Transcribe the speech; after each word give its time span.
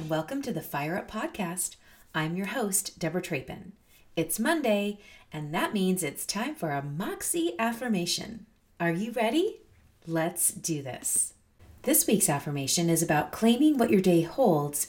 welcome 0.00 0.40
to 0.40 0.52
the 0.52 0.62
Fire 0.62 0.96
Up 0.96 1.10
Podcast. 1.10 1.76
I'm 2.14 2.34
your 2.34 2.46
host, 2.46 2.98
Deborah 2.98 3.20
Trapin. 3.20 3.72
It's 4.16 4.38
Monday, 4.38 4.98
and 5.30 5.52
that 5.54 5.74
means 5.74 6.02
it's 6.02 6.24
time 6.24 6.54
for 6.54 6.70
a 6.70 6.82
Moxie 6.82 7.54
affirmation. 7.58 8.46
Are 8.80 8.90
you 8.90 9.12
ready? 9.12 9.60
Let's 10.06 10.50
do 10.50 10.82
this. 10.82 11.34
This 11.82 12.06
week's 12.06 12.30
affirmation 12.30 12.88
is 12.88 13.02
about 13.02 13.32
claiming 13.32 13.76
what 13.76 13.90
your 13.90 14.00
day 14.00 14.22
holds 14.22 14.86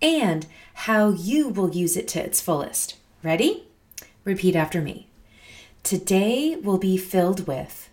and 0.00 0.46
how 0.72 1.10
you 1.10 1.50
will 1.50 1.74
use 1.74 1.94
it 1.94 2.08
to 2.08 2.24
its 2.24 2.40
fullest. 2.40 2.96
Ready? 3.22 3.68
Repeat 4.24 4.56
after 4.56 4.80
me. 4.80 5.08
Today 5.82 6.56
will 6.56 6.78
be 6.78 6.96
filled 6.96 7.46
with 7.46 7.90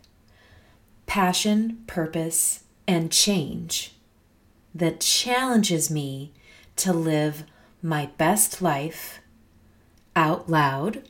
passion, 1.08 1.84
purpose, 1.88 2.64
and 2.88 3.12
change 3.12 3.96
that 4.74 5.02
challenges 5.02 5.92
me 5.92 6.32
to 6.78 6.94
live 6.94 7.44
my 7.82 8.08
best 8.18 8.62
life 8.62 9.20
out 10.16 10.50
loud, 10.50 11.08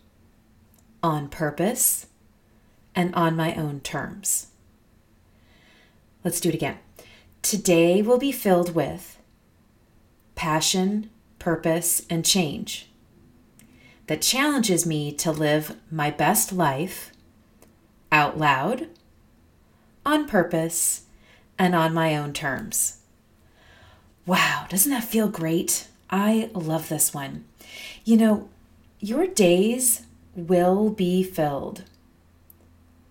on 1.01 1.27
purpose, 1.29 2.07
and 2.95 3.13
on 3.15 3.35
my 3.35 3.53
own 3.55 3.79
terms. 3.79 4.47
Let's 6.23 6.39
do 6.39 6.49
it 6.49 6.55
again. 6.55 6.77
Today 7.41 8.01
will 8.01 8.17
be 8.17 8.31
filled 8.31 8.73
with 8.73 9.17
passion, 10.35 11.09
purpose, 11.39 12.05
and 12.09 12.23
change 12.25 12.89
that 14.07 14.21
challenges 14.21 14.85
me 14.85 15.11
to 15.11 15.31
live 15.31 15.77
my 15.91 16.09
best 16.11 16.53
life 16.53 17.11
out 18.11 18.37
loud, 18.37 18.87
on 20.05 20.27
purpose, 20.27 21.03
and 21.57 21.75
on 21.75 21.93
my 21.93 22.15
own 22.15 22.33
terms. 22.33 22.99
Wow, 24.25 24.67
doesn't 24.69 24.91
that 24.91 25.03
feel 25.03 25.27
great? 25.27 25.87
I 26.09 26.49
love 26.53 26.87
this 26.87 27.13
one. 27.13 27.43
You 28.05 28.17
know, 28.17 28.49
your 28.99 29.27
days 29.27 30.03
will 30.35 30.89
be 30.89 31.23
filled 31.23 31.83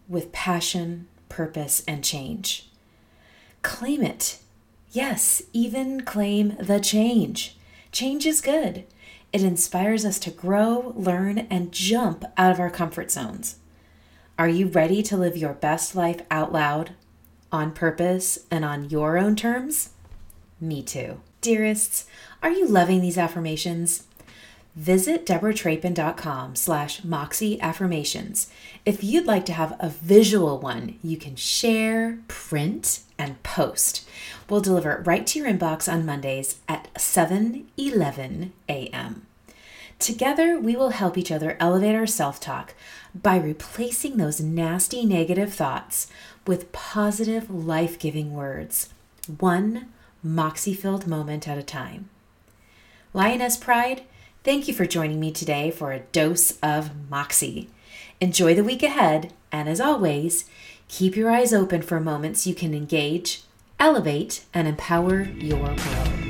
with 0.08 0.32
passion, 0.32 1.08
purpose, 1.28 1.82
and 1.86 2.02
change. 2.02 2.68
Claim 3.62 4.02
it. 4.02 4.38
Yes, 4.90 5.42
even 5.52 6.02
claim 6.02 6.56
the 6.58 6.80
change. 6.80 7.56
Change 7.92 8.26
is 8.26 8.40
good. 8.40 8.84
It 9.32 9.42
inspires 9.42 10.04
us 10.04 10.18
to 10.20 10.30
grow, 10.30 10.92
learn, 10.96 11.38
and 11.50 11.72
jump 11.72 12.24
out 12.36 12.52
of 12.52 12.60
our 12.60 12.70
comfort 12.70 13.10
zones. 13.10 13.56
Are 14.38 14.48
you 14.48 14.66
ready 14.66 15.02
to 15.04 15.16
live 15.16 15.36
your 15.36 15.52
best 15.52 15.94
life 15.94 16.22
out 16.30 16.52
loud, 16.52 16.94
on 17.50 17.72
purpose, 17.72 18.40
and 18.50 18.64
on 18.64 18.88
your 18.88 19.18
own 19.18 19.36
terms? 19.36 19.90
Me 20.62 20.80
too. 20.80 21.20
Dearests, 21.42 22.04
are 22.40 22.52
you 22.52 22.68
loving 22.68 23.00
these 23.00 23.18
affirmations? 23.18 24.04
Visit 24.76 25.26
deborahtrapin.com 25.26 26.54
slash 26.54 27.02
moxie 27.02 27.60
affirmations. 27.60 28.48
If 28.86 29.02
you'd 29.02 29.26
like 29.26 29.44
to 29.46 29.52
have 29.52 29.74
a 29.80 29.88
visual 29.88 30.60
one, 30.60 31.00
you 31.02 31.16
can 31.16 31.34
share, 31.34 32.20
print, 32.28 33.00
and 33.18 33.42
post. 33.42 34.08
We'll 34.48 34.60
deliver 34.60 34.92
it 34.92 35.04
right 35.04 35.26
to 35.26 35.40
your 35.40 35.48
inbox 35.48 35.92
on 35.92 36.06
Mondays 36.06 36.60
at 36.68 36.88
7 36.98 37.66
11 37.76 38.52
a.m. 38.68 39.26
Together, 39.98 40.60
we 40.60 40.76
will 40.76 40.90
help 40.90 41.18
each 41.18 41.32
other 41.32 41.56
elevate 41.58 41.96
our 41.96 42.06
self 42.06 42.38
talk 42.38 42.74
by 43.20 43.36
replacing 43.36 44.16
those 44.16 44.40
nasty 44.40 45.04
negative 45.04 45.52
thoughts 45.52 46.06
with 46.46 46.70
positive, 46.70 47.50
life 47.50 47.98
giving 47.98 48.32
words. 48.32 48.90
One 49.38 49.88
moxie 50.22 50.74
filled 50.74 51.06
moment 51.06 51.48
at 51.48 51.58
a 51.58 51.62
time. 51.62 52.08
Lioness 53.12 53.56
Pride, 53.56 54.02
thank 54.44 54.68
you 54.68 54.74
for 54.74 54.86
joining 54.86 55.20
me 55.20 55.32
today 55.32 55.70
for 55.70 55.92
a 55.92 56.00
dose 56.12 56.58
of 56.62 56.90
moxie. 57.10 57.68
Enjoy 58.20 58.54
the 58.54 58.64
week 58.64 58.82
ahead, 58.82 59.32
and 59.50 59.68
as 59.68 59.80
always, 59.80 60.44
keep 60.88 61.16
your 61.16 61.30
eyes 61.30 61.52
open 61.52 61.82
for 61.82 62.00
moments 62.00 62.46
you 62.46 62.54
can 62.54 62.72
engage, 62.72 63.42
elevate, 63.80 64.44
and 64.54 64.68
empower 64.68 65.22
your 65.22 65.58
world. 65.58 66.21